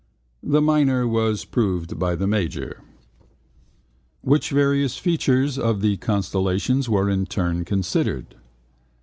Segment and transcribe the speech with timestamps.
[0.41, 2.81] The minor was proved by the major.
[4.23, 8.33] Which various features of the constellations were in turn considered?